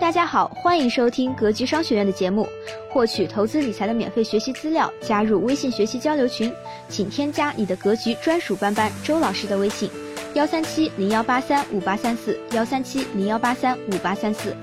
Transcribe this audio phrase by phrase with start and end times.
[0.00, 2.48] 大家好，欢迎收听格局商学院的节目，
[2.88, 6.54] 获取投资理财的免费学习资料，加入微信学习交流群，
[6.88, 9.90] 请添加你的格局专属班班周老师的微信：
[10.34, 14.56] 幺三七零幺八三五八三四，幺三七零幺八三五八三四。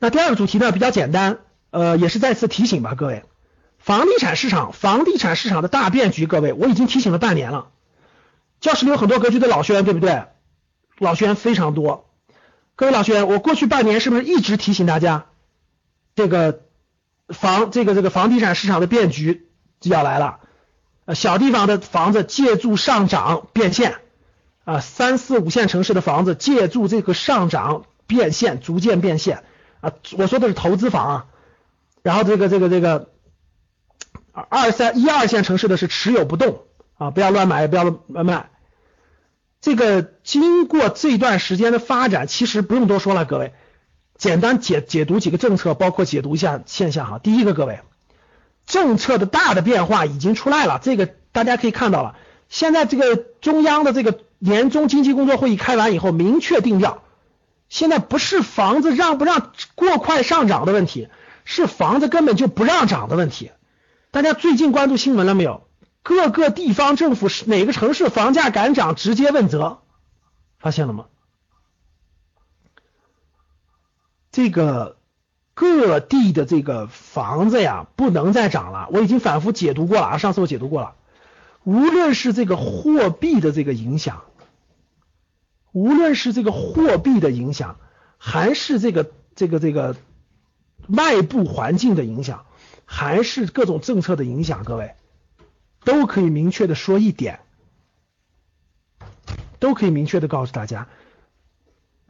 [0.00, 1.38] 那第二个主题呢比较简单，
[1.70, 3.22] 呃，也是再次提醒吧，各位，
[3.78, 7.68] 房地产市场，房地产市场的大变局，各位，我已经提醒了半年了。
[8.60, 10.24] 教室里有很多格局的老学员，对不对？
[10.98, 12.10] 老学员非常多，
[12.76, 15.26] 各位老学员，我过去半年是不是一直提醒大家，
[16.14, 16.60] 这个
[17.28, 19.48] 房这个这个房地产市场的变局
[19.80, 20.38] 就要来了？
[21.04, 23.96] 呃，小地方的房子借助上涨变现，
[24.64, 29.42] 啊，三四五线城市的房子借助这个上涨变现，逐渐变现，
[29.80, 31.26] 啊，我说的是投资房啊，
[32.02, 33.10] 然后这个这个这个
[34.30, 36.62] 二三一二线城市的是持有不动
[36.96, 38.51] 啊，不要乱买，不要乱卖。
[39.62, 43.54] 这个经过这段时间的发展，其实不用多说了，各位，
[44.18, 47.20] 简单解解读几个政策，包括解读一下现象哈。
[47.20, 47.78] 第一个，各位，
[48.66, 52.16] 政策的大的变化已经出来了，这个大家可以看到了。
[52.48, 57.04] 现在这个中央的这个年终经济工作会议开完以后，明确定调，
[57.68, 61.08] 现在不是房子让不让过快上涨的问题，
[61.44, 63.52] 是房子根本就不让涨的问题。
[64.10, 65.68] 大家最近关注新闻了没有？
[66.02, 69.82] 各个地方政府是哪个城市房价敢涨，直接问责，
[70.58, 71.06] 发现了吗？
[74.32, 74.96] 这个
[75.54, 78.88] 各地的这个房子呀，不能再涨了。
[78.90, 80.96] 我已经反复解读过了啊，上次我解读过了。
[81.64, 84.24] 无论是这个货币的这个影响，
[85.70, 87.78] 无论是这个货币的影响，
[88.18, 89.94] 还是这个这个这个
[90.88, 92.46] 外部环境的影响，
[92.86, 94.96] 还是各种政策的影响，各位。
[95.84, 97.40] 都可以明确的说一点，
[99.58, 100.88] 都可以明确的告诉大家，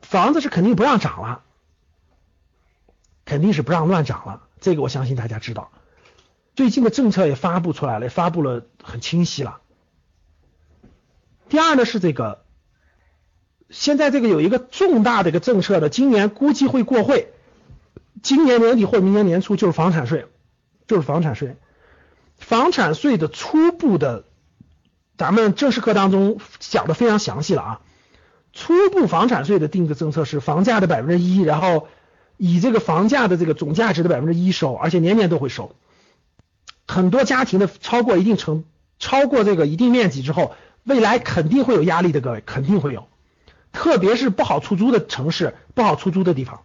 [0.01, 1.43] 房子是肯定不让涨了，
[3.25, 5.71] 肯定是不让乱涨了，这个我相信大家知道。
[6.55, 9.61] 最近的政策也发布出来了，发布了很清晰了。
[11.49, 12.45] 第二呢是这个，
[13.71, 17.33] 现在这个有一个重大的一个政策的，今年估计会过会，
[18.23, 20.27] 今年年底或明年年初就是房产税，
[20.87, 21.57] 就是房产税。
[22.43, 24.25] 房产税的初步的，
[25.17, 27.81] 咱们正式课当中讲的非常详细了啊。
[28.53, 31.89] 初步房产税的定的政策是房价的百分之一，然后
[32.37, 35.75] 以这个房价的这个总价值的百分之一收，而且年年都会收。
[36.87, 38.65] 很多家庭的超过一定程，
[38.99, 43.07] 超过这个一定面积之后，未来肯定会有压力的，各位肯定会有，
[43.73, 46.61] 特别是不好出租的城市，不好出租的地方。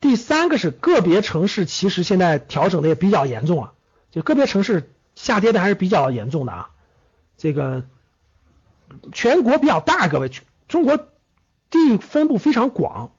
[0.00, 3.72] 第三个是个别城市其实现在调整的也比较严重啊。
[4.10, 6.70] 就个别城市下跌的还是比较严重的啊，
[7.36, 7.84] 这个
[9.12, 10.30] 全国比较大，各位，
[10.66, 10.96] 中国
[11.70, 13.12] 地分布非常广，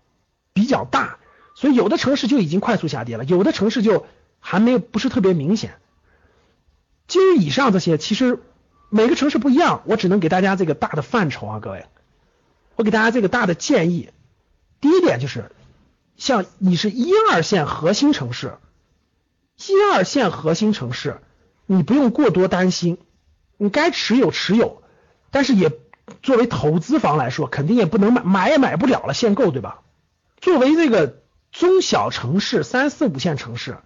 [0.53, 1.19] 比较大，
[1.55, 4.07] 所以有的城市就已经快速下跌了，有的城市就
[4.39, 5.75] 还没有不是特别明显。
[7.07, 8.39] 基于以上这些，其实
[8.89, 11.85] 每个城市不一样，我只能给大家这个大的范畴啊，各位，
[12.75, 14.09] 我给大家这个大的建议。
[14.81, 15.51] 第一点就是，
[16.17, 18.57] 像你是一二线核心城市。
[19.67, 21.19] 一二线核心城市，
[21.65, 22.97] 你不用过多担心，
[23.57, 24.81] 你该持有持有，
[25.31, 25.71] 但是也
[26.23, 29.81] 作为投资房来说，肯定也不能买，买也买不了了，限购对吧？
[30.39, 31.21] 作为这个
[31.51, 33.79] 中小城市、三四五线城市，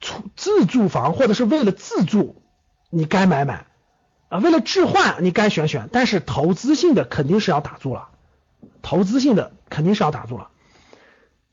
[0.00, 2.42] 出自住房或者是为了自住，
[2.90, 3.66] 你该买买
[4.28, 8.08] 啊，为了置换你该选选，但是投资性的肯定是要打住了，
[8.82, 10.50] 投资性的肯定是要打住了。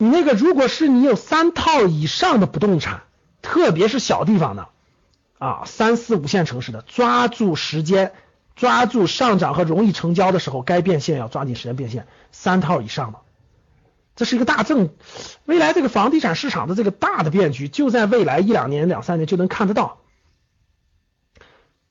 [0.02, 3.04] 你那个，如果是你有三套以上的不动产，
[3.44, 4.70] 特别是小地方的
[5.38, 8.12] 啊，三四五线城市的，抓住时间，
[8.56, 12.08] 抓住上涨和容易成交的时候，该变现要抓紧时间变现。
[12.32, 13.20] 三套以上的，
[14.16, 14.90] 这是一个大政，
[15.46, 20.00] 未来这个房地产市场的这个大的变局，就在未来一两年、两三年就能看得到。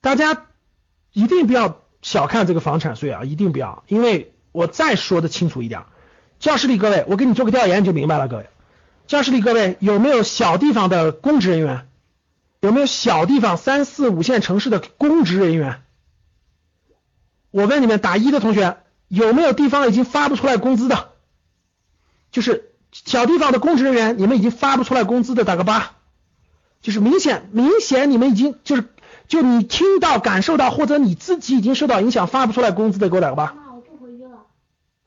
[0.01, 0.47] 大家
[1.13, 5.85] 一定不要小看这个房产税啊，一定不要，因为我再说的清楚一点。
[6.41, 8.27] 教室里各位，我给你做个调研，你就明白了。
[8.27, 8.49] 各位，
[9.07, 11.87] 教室里各位有没有小地方的公职人员？
[12.61, 15.83] 有没有小地方三四五线城市的公职人员？
[17.51, 18.79] 我问你们，打一的同学
[19.09, 21.11] 有没有地方已经发不出来工资的？
[22.33, 25.93] 就是小地方的公职人员，你们已经发不出来工资的，打个八。
[26.81, 28.89] 就是明显明显你们已经就是
[29.29, 33.53] 就你听到感受到或者你自己已经受到影响发不出来工资的，给我打个八。
[33.55, 34.47] 妈，我不回去了。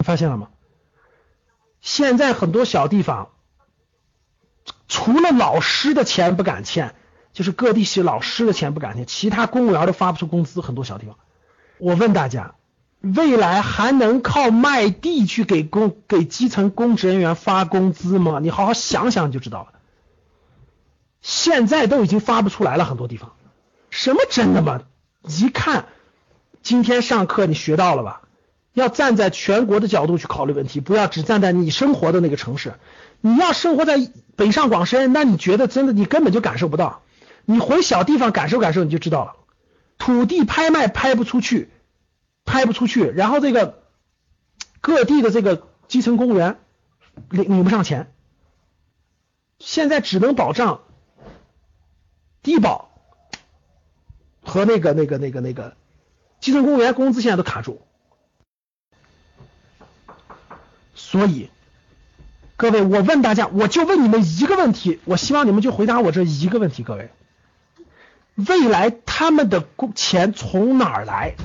[0.05, 0.49] 发现了吗？
[1.83, 3.29] 现在很多小地方，
[4.87, 6.95] 除了老师的钱不敢欠，
[7.33, 10.61] 就是各地是老师的钱不敢欠，其他公务员都发不出工资。
[10.61, 11.17] 很多小地方，
[11.79, 12.55] 我问大家，
[13.01, 18.39] 未来还能靠卖地去给公给基层公职人员发工资吗？
[18.41, 19.73] 你好好想想就知道了。
[21.21, 23.33] 现在都已经发不出来了，很多地方。
[23.89, 24.83] 什么真的吗？
[25.27, 25.87] 一看，
[26.61, 28.21] 今天上课你学到了吧？
[28.73, 32.73] 要站在全国的角度去考虑问题，不要只站在你生活的那个城市。
[33.21, 33.97] 你要生活在
[34.35, 37.01] 北上广深，那你觉得真的你根本就感受不到。
[37.45, 39.35] 你回小地方感受感受，你就知道了。
[39.97, 41.69] 土地拍卖拍不出去。
[42.45, 43.83] 拍不出去，然后这个
[44.81, 46.59] 各地的这个基层公务员
[47.29, 48.11] 领领不上钱，
[49.59, 50.81] 现在只能保障
[52.41, 52.89] 低保
[54.41, 55.77] 和那个那个那个那个
[56.41, 57.81] 基层公务员工资现在都卡住，
[61.13, 61.51] 所以
[62.55, 67.11] 各位，我问大家，我就问你们一个问题，我希望你们就回答我这一个问题，各位，
[68.33, 71.35] 未来他们的工钱从哪儿来？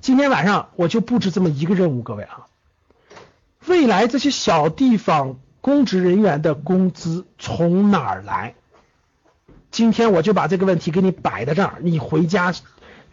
[0.00, 2.46] 今天晚上我就布置这么一个任务，各位啊，
[3.66, 8.56] 未来这些小地方公职人员的工资从哪儿来？
[9.70, 12.52] 今天我就把这个问题给你摆在这儿，你回家，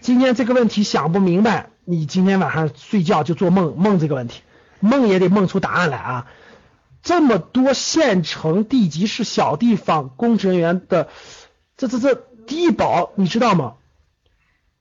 [0.02, 4.42] 今天这个问题想不明白，你今天晚上睡觉就做梦梦这个问题，
[4.84, 6.28] 梦也得梦出答案来啊！
[7.02, 11.10] 这么多县城地级市小地方公职人员的
[11.78, 13.76] 这这这低保，你知道吗？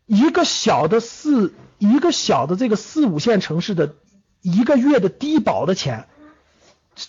[0.06, 1.54] 一个小的四。
[1.78, 3.96] 一个小的这个四五线城市的
[4.40, 6.06] 一个月的低保的钱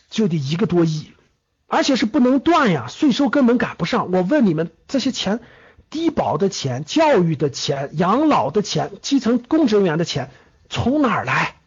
[0.09, 1.11] 就得一个多亿，
[1.67, 4.11] 而且是不能断呀，税收根本赶不上。
[4.11, 5.41] 我问你们，这些钱，
[5.91, 10.31] 低保的钱、教育的钱、养老的钱、基层公职人员的钱
[10.69, 11.57] 从哪儿来？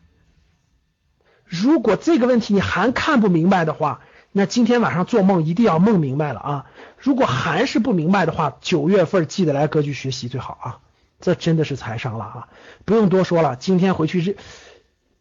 [1.47, 4.01] 如果这个问题你还看不明白的话，
[4.33, 6.67] 那今天晚上做梦一定要梦明白了啊！
[6.99, 10.79] 如果还是不明白的话，九月份记得来格局学习最好啊。
[11.21, 12.49] 这真的是财商了啊！
[12.85, 14.37] 不用多说了，今天回去是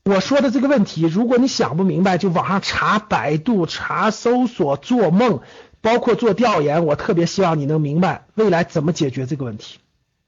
[0.04, 5.40] 我说的这个问题，如果你想不明白，就网上查百度、查搜索、做梦，
[5.80, 6.86] 包括做调研。
[6.86, 9.80] 我特别希望你能明白未来怎么解决这个问题，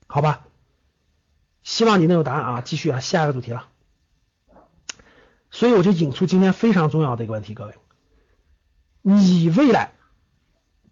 [0.07, 0.41] 好吧？
[1.63, 2.61] 希望你能有答案啊！
[2.63, 3.65] 继续啊，下一个主题了。
[5.57, 7.73] 所以我就引出今天非常重要的一个问题，各位，
[9.01, 9.93] 你未来。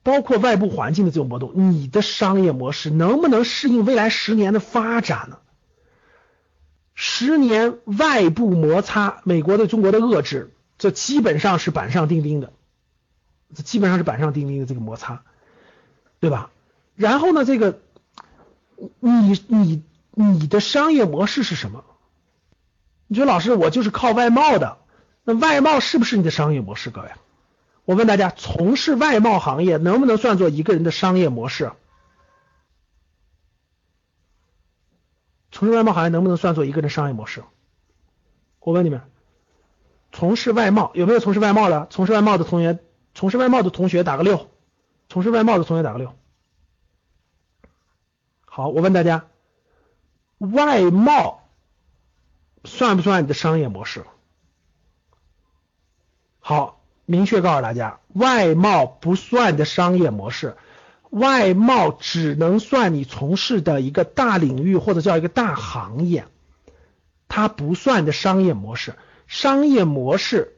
[0.02, 5.38] 包括外部环境的这种波动，你的商业模式能不能适应未来十年的发展呢？
[6.96, 12.52] 十年外部摩擦，美国对中国的遏制，这基本上是板上钉钉的，
[13.54, 15.24] 这基本上是板上钉钉的这个摩擦，
[16.20, 16.50] 对吧？
[16.96, 17.80] 然后呢，这个
[19.00, 19.84] 你你
[20.14, 21.84] 你的商业模式是什么？
[23.08, 24.78] 你说老师，我就是靠外贸的，
[25.24, 27.12] 那外贸是不是你的商业模式，各位？
[27.86, 31.72] 我问大家，从事外贸行业能不能算作一个人的商业模式？
[35.52, 37.44] 从事外贸行业能不能算作一个人商业模式？
[38.60, 39.02] 我问你们，
[40.12, 41.88] 从事外贸有没有从事外贸的？
[41.92, 42.80] 从事外贸的同学，
[43.14, 44.50] 从事外贸的同学打个六。
[45.08, 46.16] 从事外贸的同学打个六。
[48.46, 49.28] 好，我问大家，
[50.40, 51.45] 外贸
[52.66, 54.06] 算不算你的商业模式？
[56.40, 56.82] 好。
[57.08, 60.58] 明确告诉大家，外贸不算的商业模式，
[61.12, 66.26] 外贸只能算你从事的一个大领域或者叫一个大行业，
[67.28, 68.96] 它不算的商业模式。
[69.28, 70.56] 商业模式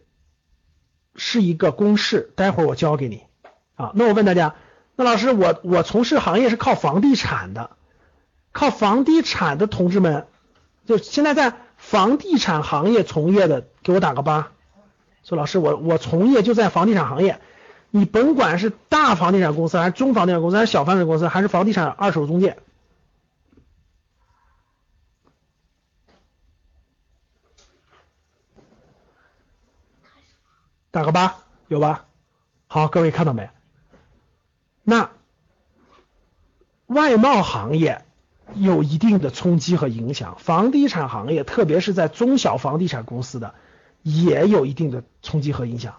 [1.17, 3.23] 是一个公式，待会儿我教给你
[3.75, 3.91] 啊。
[3.93, 4.55] 那我问大家，
[4.95, 7.71] 那老师，我我从事行业是靠房地产的，
[8.53, 10.27] 靠房地产的同志们，
[10.85, 14.51] 就现在在房地产行业从业的，给我打个八。
[15.23, 17.39] 说老师，我我从业就在房地产行业，
[17.89, 22.57] 你甭管是大房地产公司还是中房地产公司还是小房地产公司还是房地产二手中介，
[30.91, 31.35] 打个八，
[31.67, 32.05] 有吧？
[32.67, 33.49] 好，各位看到没？
[34.83, 35.11] 那
[36.85, 38.05] 外贸行业
[38.55, 43.55] 有一定的冲击和影响，房地产行业，特别是在中小房地产公司的。
[44.03, 45.95] 也有一定的冲击和影响，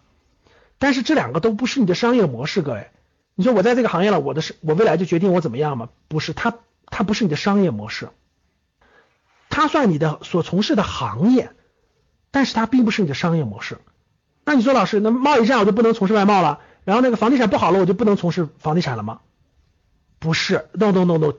[0.78, 2.88] 但是这两个都不是你的商业模式，各位。
[3.34, 5.90] 你说我在这个行业了，我的是，我未来就决定我怎么样吗？
[6.06, 6.54] 不是，它
[6.86, 8.08] 它不是你的商业模式，
[9.50, 11.50] 它算你的所从事的行业，
[12.30, 13.76] 但是它并不是你的商业模式。
[14.46, 16.60] 那你说老师，那贸易战我就不能从事外贸了？
[16.84, 19.20] 然后那个房地产不好了，我就不能从事房地产了吗？
[20.18, 21.34] 不是，no no no no，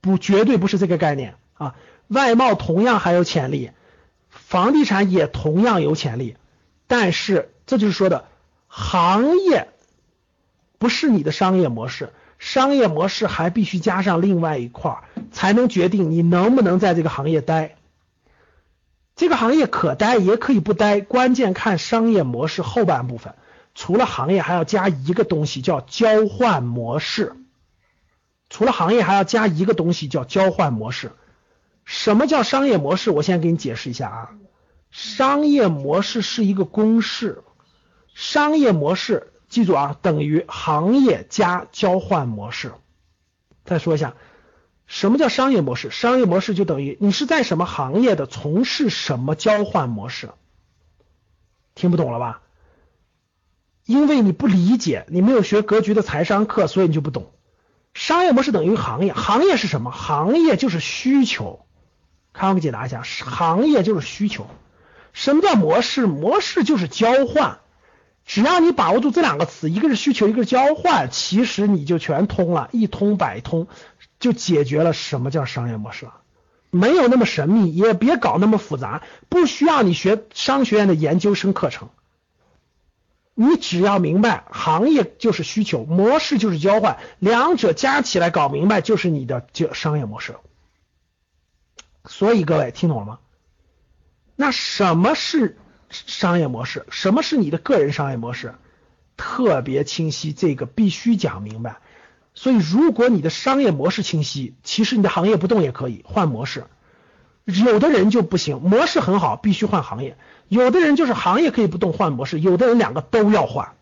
[0.00, 1.74] 不，绝对不是这个概念啊！
[2.08, 3.70] 外贸同样还有潜力。
[4.28, 6.36] 房地产也同样有潜力，
[6.86, 8.26] 但是这就是说的
[8.68, 9.68] 行业
[10.78, 17.76] 不是你的商业模式，商业模式还必须加上另外一块儿，才能决定你能不能在这个行业待。
[19.16, 23.34] 这个行业可待也可以不待，关键看商业模式后半部分。
[23.74, 27.34] 除了行业，还要加一个东西叫交换模式。
[28.48, 31.12] 除了行业，还要加一个东西叫交换模式。
[31.84, 33.10] 什么叫商业模式？
[33.10, 34.30] 我先给你解释一下啊。
[34.90, 37.42] 商业模式是一个公式，
[38.14, 42.72] 商业模式记住啊，等于行业加交换模式。
[43.64, 44.14] 再说一下，
[44.86, 45.90] 什么叫商业模式？
[45.90, 50.30] 商业模式就等于你是在什么行业的，从事什么交换模式。
[51.74, 52.42] 听不懂了吧？
[53.84, 57.32] 因为你不理解，你没有学格局的财商课，所以你就不懂。
[57.96, 59.90] 商业模式等于行业，行业是什么？
[59.90, 61.60] 行业就是需求。
[62.34, 64.46] 看我给解答一下，行业就是需求。
[65.14, 66.04] 什么叫模式？
[66.04, 67.56] 模式就是交换。
[68.26, 73.66] 只要你把握住这两个词，一个是需求，一个是交换，其实你就全通了，一通百通，
[74.20, 76.16] 就解决了什么叫商业模式了。
[76.70, 81.88] 没有那么神秘，也别搞那么复杂，不需要你学商学院的研究生课程。
[83.38, 90.36] 你只要明白，行业就是需求，模式就是交换，两者加起来搞明白，就是你的就商业模式。
[92.06, 93.18] 所以各位听懂了吗？
[94.36, 95.58] 那什么是
[95.90, 96.86] 商业模式？
[96.88, 98.54] 什么是你的个人商业模式？
[99.18, 101.76] 特别清晰，这个必须讲明白。
[102.32, 106.64] 所以，如果你的商业模式清晰，其实你的行业不动也可以换模式。
[107.46, 110.16] 有的人就不行，模式很好，必须换行业；
[110.48, 113.76] 有的人就是行业可以不动换模式，有的人两个都要换，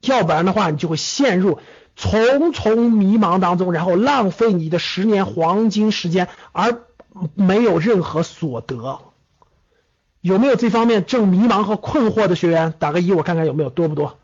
[0.00, 1.58] 要不然的话，你就会陷入
[1.96, 6.82] 重重迷茫当中，然后浪费你的十年黄金时间，而
[7.34, 9.00] 没有任何所得。
[10.20, 12.74] 有没有这方面正迷茫和困惑的学员？
[12.78, 14.18] 打个一，我看看有没有多不多？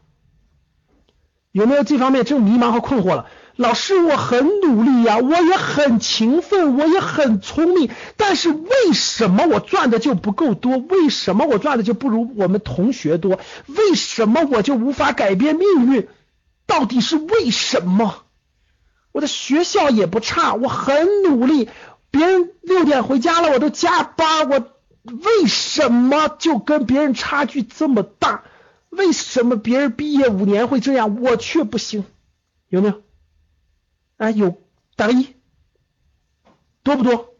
[1.50, 3.26] 有没有这方面正迷茫和困惑了？
[3.56, 10.76] 老师，我很努力呀，我也很勤奋，我也很聪明，但是为什么我赚的就不够多？
[10.76, 13.40] 为什么我赚的就不如我们同学多？
[13.66, 16.08] 为什么我就无法改变命运？
[16.66, 18.22] 到底是为什么？
[19.12, 21.68] 我的学校也不差，我很努力，
[22.10, 24.68] 别人六点回家了，我都加班，我。
[25.08, 28.42] 为什么就跟别人差距这么大？
[28.90, 32.04] 为什么别人毕业五年会这样，我却不行？
[32.68, 33.05] 有没有？
[34.16, 34.56] 啊，有，
[34.96, 35.34] 打个一，
[36.82, 37.34] 多不多？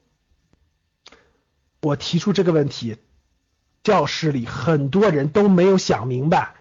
[1.82, 2.96] 我提出这个问题，
[3.82, 6.54] 教室里很多人都没有想明白。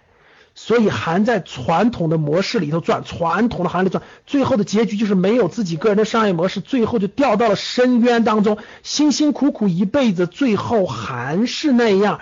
[0.57, 12.21] 所以还在传统的模式里头转，传统的行业里转，最后的结局就是没有自己个人的商业模式，最后就掉到了深渊当中，辛辛苦苦一辈子，最后还是那样，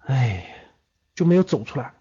[0.00, 0.68] 哎，
[1.14, 1.94] 就没有走出来。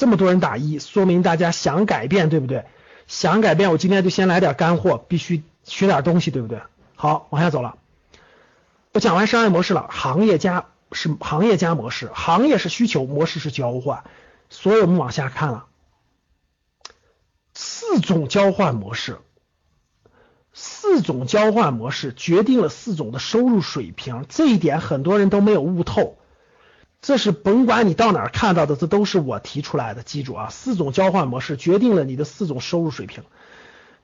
[0.00, 2.64] 这么多人打一，说明大家想改变，对不对？
[3.06, 6.62] 想改变，我今天就先来点干货，必须学点东西，对不对？
[6.96, 7.76] 好，往下走了。
[8.94, 14.04] 我讲完商业模式了，行业加是行业加模式，行业是需求，模式是交换。
[14.48, 15.66] 所以我们往下看了
[17.52, 19.18] 四种交换模式，
[20.54, 26.16] 四种交换模式决定了四种的收入水平，这一点很多人都没有悟透。
[27.02, 30.02] 这是甭管你到哪儿看到的，这都是我提出来的。
[30.02, 33.24] 记住啊，四种交换模式决定了你的四种收入水平。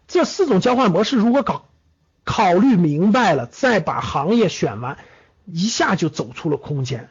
[0.08, 1.66] 这四种交换模式如果搞。
[2.28, 4.98] 考虑明白了，再把行业选完，
[5.44, 7.08] 一下就走出了空间，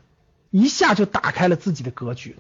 [0.50, 2.36] 一下就打开了自己的格局。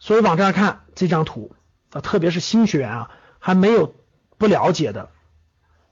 [0.00, 1.54] 所以往这儿看这张图
[1.92, 3.94] 啊，特别是新学员啊，还没有
[4.38, 5.10] 不了解的，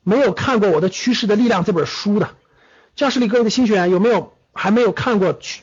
[0.03, 2.31] 没有看过我的《趋势的力量》这本书的，
[2.97, 5.63] 教室里各位的新学员有没有还没有看过趋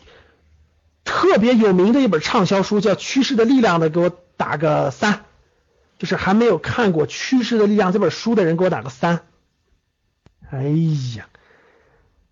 [1.09, 5.25] 特别有名的一本畅销书叫《趋势的力量》的，给我打个三。
[5.97, 9.21] 就是还没有看过《趋势的力量》这本书的人，给我打个三。
[10.49, 10.61] 哎
[11.17, 11.27] 呀，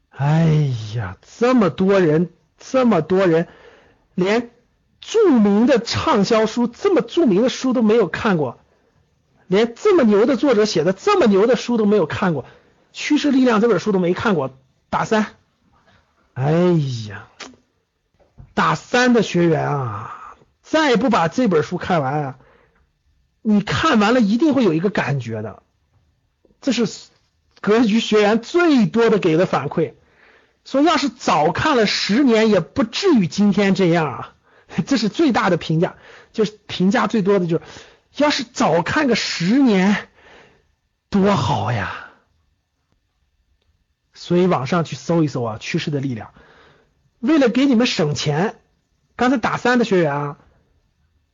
[0.10, 3.48] 哎呀，这么多人，这么多人，
[4.14, 4.52] 连
[5.02, 8.60] 著名的畅销书，这么著名的书都没有看过，
[9.48, 12.44] 连这么牛的作者写的这么牛的书都没有看过，
[12.94, 14.56] 《趋势力量》这本书都没看过，
[14.90, 15.26] 打三。
[16.36, 16.54] 哎
[17.10, 17.28] 呀，
[18.58, 22.40] 打三的学员啊，再不把这本书看完啊，
[23.44, 25.62] 你看完了一定会有一个感觉的，
[26.60, 26.88] 这是。
[27.60, 29.94] 格局学员最多的给的反馈，
[30.64, 34.36] 说要是早看了十年，也不至于今天这样啊！
[34.86, 35.96] 这是最大的评价，
[36.34, 37.64] 就是评价最多的就是，
[38.18, 40.08] 要是早看个十年，
[41.10, 42.12] 多好呀！
[44.14, 46.30] 所以网上去搜一搜啊，趋势的力量。
[47.20, 48.56] 为了给你们省钱，
[49.16, 50.38] 刚才打三的学员啊，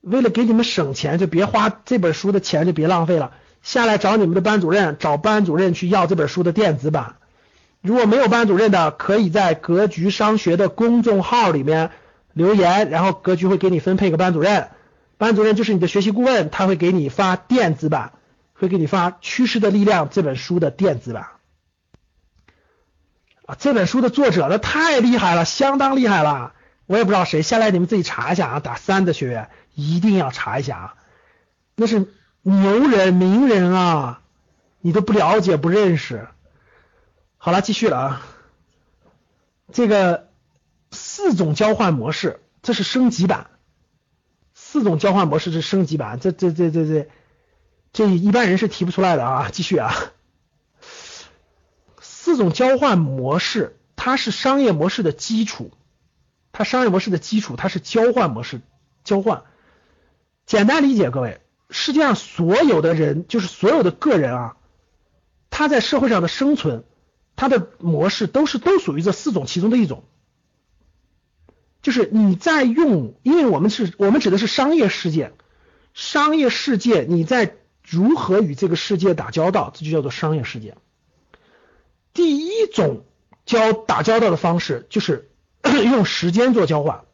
[0.01, 3.31] 为了给你们省钱，就别花这本书的钱，就别浪费了。
[3.61, 7.15] 下来找你们的班主任，找班主任去要这本书的电子版。
[7.81, 11.91] 如果没有班主任的，可以在格局商学的公众号里面
[12.31, 14.69] 留言，然后格局会给你分配个班主任，
[15.17, 18.13] 班主任就是你的学习顾问，他会给你发电子版，
[18.53, 21.27] 会给你发《趋势的力量》这本书的电子版。
[23.45, 26.53] 啊，这本书的作者那太厉害了，相当厉害了，
[26.85, 30.95] 我也不知道谁，下来你们自己查一下啊，打三的学员一定要查一下啊，
[31.75, 32.07] 那是
[32.41, 34.21] 牛人名人啊，
[34.79, 36.27] 你都不了解不认识。
[37.37, 38.21] 好了，继续了啊。
[39.71, 40.29] 这个
[40.91, 43.47] 四种交换模式，这是升级版。
[44.53, 47.09] 四种交换模式是升级版，这这这这这
[47.91, 49.49] 这一般人是提不出来的啊。
[49.51, 49.93] 继续啊。
[52.23, 55.73] 四种交换模式，它是商业模式的基础，
[56.53, 58.61] 它商业模式的基础，它是交换模式，
[59.03, 59.43] 交换。
[60.45, 64.57] 简单理解，各位，世界上所有的人，就是所有的个人啊，
[65.49, 66.85] 他在社会上的生存。
[67.35, 70.05] 它的模式都是都属于这四种其中的一种，
[71.81, 75.33] 就是你在用，因为我们是我们指的是商业世界，
[75.93, 80.77] 商业世界你在如何与这个世界打交道，这就叫做商业世界。
[82.13, 83.05] 第一种
[83.45, 85.31] 交打交道的方式就是
[85.63, 87.05] 用时间做交换，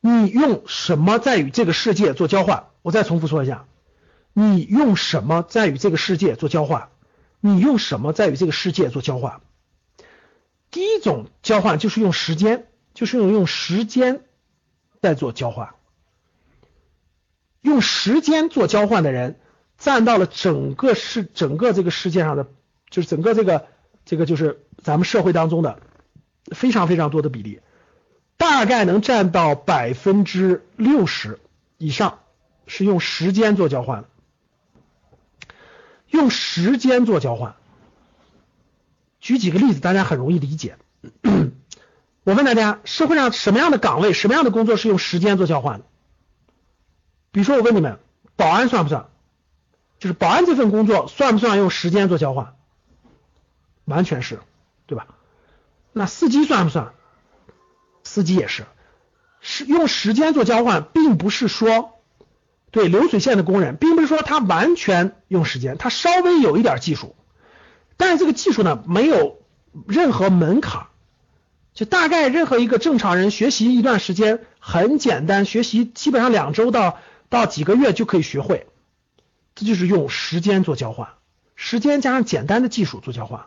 [0.00, 2.68] 你用什么在与这个世界做交换？
[2.82, 3.66] 我再重复说一下，
[4.32, 6.88] 你用什么在与这个世界做交换？
[7.40, 9.40] 你用什么在与这个世界做交换？
[10.70, 14.22] 第一种交换就是用时间，就是用用时间
[15.00, 15.74] 在做交换。
[17.60, 19.40] 用时间做交换的人
[19.78, 22.46] 占到了整个世整个这个世界上的，
[22.90, 23.66] 就是整个这个
[24.04, 25.80] 这个就是咱们社会当中的
[26.54, 27.60] 非常非常多的比例，
[28.36, 31.40] 大概能占到百分之六十
[31.78, 32.20] 以上
[32.66, 34.08] 是用时间做交换的。
[36.08, 37.56] 用时间做交换，
[39.20, 40.76] 举几个例子，大家很容易理解。
[42.22, 45.84] 我问大家，社会上什么样的岗位、什么样的工作是用时间做交换的？
[47.32, 47.98] 比如说，我问你们，
[48.34, 49.08] 保安算不算？
[49.98, 52.55] 就是保安这份工作算不算用时间做交换？
[53.86, 54.38] 完全是，
[54.86, 55.08] 对吧？
[55.92, 56.92] 那司机算不算？
[58.04, 58.66] 司机也是，
[59.40, 61.92] 是用时间做交换，并不是说。
[62.72, 67.16] 对流水线的工人，并不是说他完全用时间，他稍微有一点技术，
[67.96, 69.38] 但是这个技术呢，没有
[69.86, 70.88] 任何门槛，
[71.72, 76.98] 就大概任何一个正常人学习一段时间很简单，学习基本上两周到
[77.30, 78.66] 到几个月就可以学会，
[79.54, 81.14] 这就是用时间做交换，
[81.54, 83.46] 时间加上简单的技术做交换。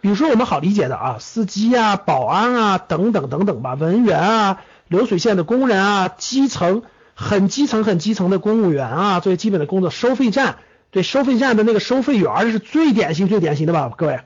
[0.00, 6.82] 比如说我们好理解的啊，司机啊、保安啊等等等等吧，文员啊、流水线的工人啊、基层。
[7.22, 10.56] 很基层、很基层的公务员啊，最基本的工作，收费站，
[10.90, 13.92] 对，收费站的那个收费员是最典型、最典型的吧？
[13.94, 14.20] 各位，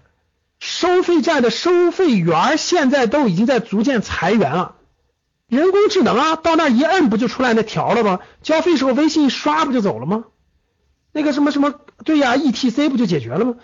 [0.61, 4.77] 收费站的收费员现在都已经在逐渐裁员了，
[5.49, 8.21] 人工智能啊，到那一摁不就出来那条了吗？
[8.43, 10.27] 交费时候微信一刷不就走了吗？
[11.11, 13.55] 那个什么什么，对呀，ETC 不就解决了吗？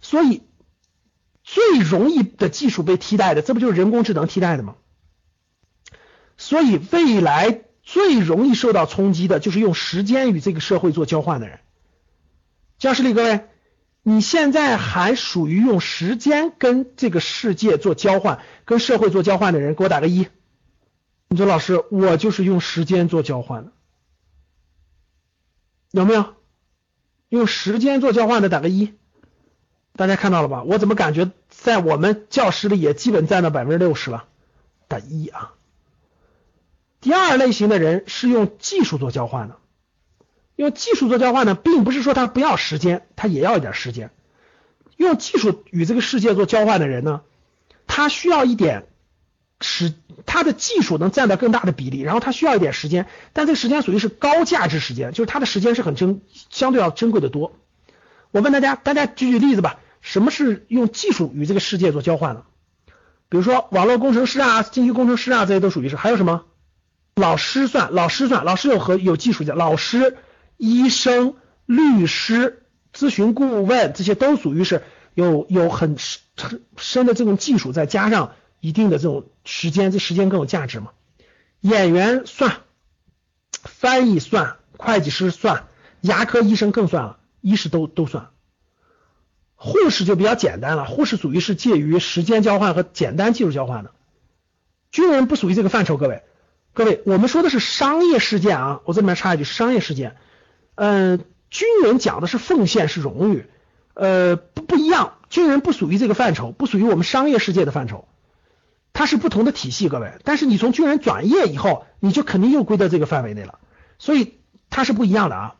[0.00, 0.42] 所以
[1.42, 4.76] 最容易的技术被替代的，这不就是人工智能替代的吗？
[6.36, 7.62] 所以未来。
[7.82, 11.58] 最容易受到冲击的就是用时间与这个社会做交换的人。
[12.78, 13.48] 教室里各位，
[14.02, 20.28] 你现在还属于用时间跟这个世界做交换、跟社会做交换的人，给我打个一。
[21.26, 23.72] 你说老师，我就是用时间做交换的，
[25.90, 26.36] 有没有？
[27.28, 28.92] 用时间做交换的打个一。
[30.00, 30.62] 大家看到了吧？
[30.62, 34.24] 我怎么感觉在我们教室里也基本占到百分之六十了？
[34.88, 35.52] 打一啊。
[37.02, 39.56] 第二类型的人是用技术做交换的，
[40.56, 44.10] 用技术做交换呢，并不是说他不要时间，他也要一点时间。
[44.96, 47.20] 用技术与这个世界做交换的人呢，
[47.86, 48.86] 他需要一点
[49.60, 49.92] 时，
[50.24, 57.54] 他的技术能占到更大的比例，然后他需要一点时间，但这个时间属于是高价值时间，就是他的时间是很珍，相对要珍贵的多。
[58.30, 62.44] 我问大家，大家举举例子吧，什么是用技术与这个世界做交换的？
[63.28, 66.44] 比如说网络工程师啊、信息工程师啊，这些都属于是，还有什么？
[67.14, 70.16] 老师算，老师算，老师有和有技术的，老师、
[70.56, 71.34] 医生、
[71.66, 72.62] 律师、
[72.94, 74.82] 咨询顾问，这些都属于是
[75.14, 80.92] 有有很深深的这种技术，再加上一定的这种时间，这时间更有价值嘛。
[81.60, 82.60] 演员算，
[83.62, 85.66] 翻译算，会计师算，
[86.00, 88.30] 牙科医生更算了，医师都都算。
[89.62, 93.90] 护士就比较简单了，护士属于是介于时间交换和简单技术交换的。
[94.90, 96.22] 军人不属于这个范畴，各位。
[96.72, 100.16] 各位，我们说的是商业事件啊，我这里面插一句，商业事件。
[100.76, 103.50] 嗯，军人讲的是奉献是荣誉，
[103.92, 108.08] 呃不不一样，军人不属于这个范畴，不属于我们商业世界的范畴，
[108.94, 110.14] 它是不同的体系，各位。
[110.24, 113.58] 但是你从军人转业以后，你就肯定又归到这个范围内了，
[113.98, 114.38] 所以
[114.70, 115.56] 它是不一样的啊。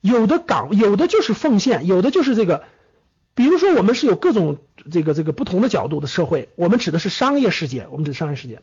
[0.00, 2.64] 有的岗有的就是奉献，有的就是这个，
[3.36, 4.58] 比如说我们是有各种
[4.90, 8.62] 这个这个不同的角度的社会，我们指的是商业世界，我们指商业世界，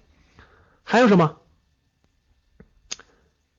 [0.84, 1.38] 还有什么？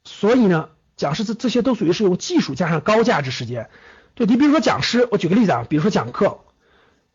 [0.05, 0.68] 所以呢？
[0.96, 3.68] 讲师这这些都属于是用技术加上高价值时间。
[4.14, 6.40] 对你比如说讲师，我举个例子啊，比如说讲课，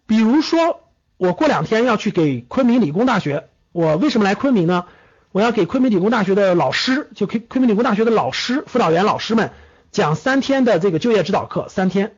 [0.05, 0.81] 比如说
[1.17, 4.85] 我过两天要去给昆明理工大学，我为什么来昆明呢？
[5.31, 9.51] 我要给昆明理工大学的老师，就昆昆明理工大学的老师、辅导员老师们
[9.91, 12.15] 讲三天的这个就业指导课，三天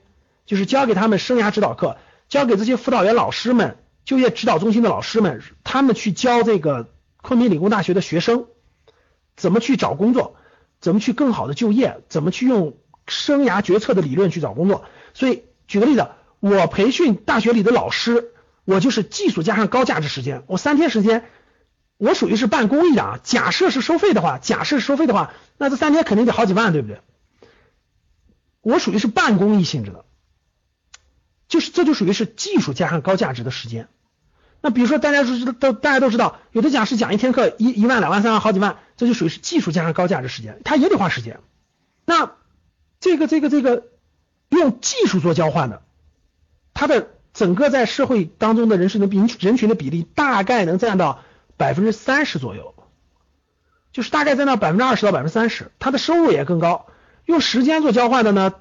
[0.52, 1.96] 就是教给他们生涯指导课，
[2.28, 6.90] 教给这些辅导员老师们、就业指导中心的老师们，他们去教这个
[7.22, 8.48] 昆明理工大学的学生
[9.38, 10.36] 怎么去找工作。
[10.82, 12.02] 怎么去更好的就业？
[12.10, 12.76] 怎么去用
[13.08, 14.84] 生涯决策的理论去找工作？
[15.14, 16.10] 所以举个例子，
[16.42, 18.34] 我培训大学里的老师，
[18.66, 20.44] 我就是技术加上高价值时间。
[20.48, 21.24] 我三天时间，
[21.96, 23.20] 我属于是办公益的啊。
[23.24, 27.00] 假设是收费的话，假设是收费的话，那这三天肯定得好几万，对不对？
[28.62, 30.04] 我属于是办公益性质的，
[31.52, 33.90] 就是这就属于是技术加上高价值的时间。
[34.62, 41.42] 那比如说，大家都知道，大家都知道，有的讲师讲一天课一一万、两万、三万、好几万，这就属于是技术加上高价值时间，他也得花时间。
[42.06, 42.32] 那
[43.02, 43.84] 这个这个这个
[44.48, 45.82] 用技术做交换的，
[46.74, 51.22] 他的整个在社会当中的人士的比人群的比例大概能占到
[51.58, 52.74] 百分之三十左右，
[53.92, 56.86] 就是大概占到百分之二十到百分之三十，他的收入也更高。
[57.26, 58.54] 用时间做交换的呢，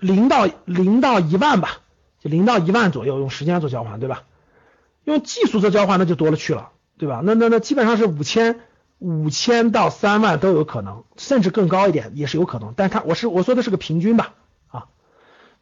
[0.00, 1.78] 零到零到一万吧，
[2.18, 4.24] 就零到一万左右用时间做交换，对吧？
[5.04, 7.20] 用技术做交换，那就多了去了，对吧？
[7.24, 8.60] 那那那基本上是五千
[8.98, 12.74] 五千到三万都有可能，甚至更高一点也是有可能。
[12.76, 14.34] 但是它我是我说的是个平均吧，
[14.68, 14.86] 啊，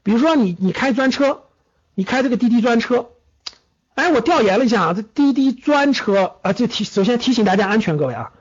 [0.03, 1.43] 比如说你你开专车，
[1.95, 3.11] 你开这个滴滴专车，
[3.95, 8.33] 哎，我调研了一下啊，这滴滴专车啊，就提首先提醒大家安全，各位啊，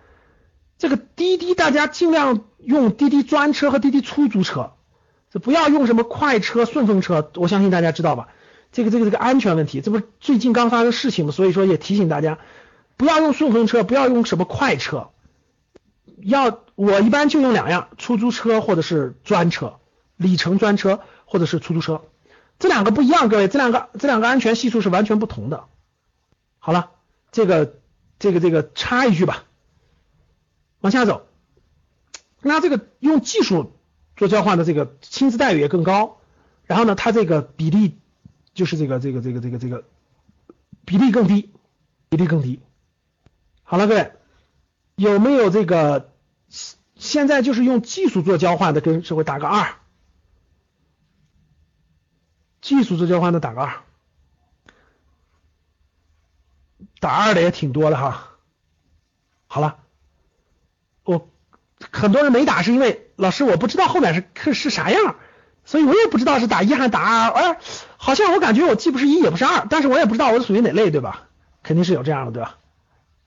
[0.80, 4.72] 这个滴滴大家尽量用滴滴专车和滴滴出租车，
[5.32, 8.30] 这不要用什么快车、顺风车，我相信大家知道吧？
[8.72, 11.32] 这个这个这个安全问题，这不是最近刚发生事情吗？
[11.32, 12.38] 所以说也提醒大家，
[12.98, 15.10] 不要用顺风车，不要用什么快车，
[16.18, 19.80] 要我一般就用两样，出租车或者是专车，
[20.16, 22.04] 里程专车或者是出租车，
[22.60, 25.66] 这两个不一样，各位，这两个这两个安全系数是完全不同的。
[26.60, 26.92] 好了，
[27.32, 27.76] 这个
[28.20, 29.46] 这个这个插一句吧，
[30.82, 31.26] 往下走，
[32.42, 33.77] 那这个用技术
[34.18, 36.18] 做交换的这个薪资待遇也更高，
[36.66, 37.98] 然后呢，它这个比例。
[38.54, 39.84] 就是这个这个这个这个这个
[40.84, 41.54] 比例更低，
[42.10, 42.60] 比例更低。
[43.62, 44.14] 好了，各位
[44.96, 46.12] 有没有这个
[46.96, 49.76] 现在就是用技术做交换的，跟社会打个二。
[52.60, 53.84] 技术做交换的打个二，
[57.00, 58.38] 打二的也挺多的哈。
[59.46, 59.78] 好了，
[61.04, 61.30] 我
[61.92, 65.16] 很多人没打是因为老师我不知道后面是是是啥样。
[65.66, 67.58] 所以我也不知道是打一还是打二，哎，
[67.98, 71.28] 好像我感觉我既不是一也不是二，但是我也不知道我属于哪类，对吧？
[71.62, 72.56] 肯定是有这样的，对吧？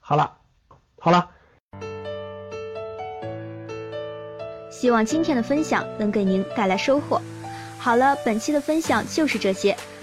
[0.01, 0.39] 好了，
[0.99, 1.29] 好了。
[4.71, 7.21] 希望今天的分享能给您带来收获。
[7.79, 9.77] 好了，本期的分享就是这些。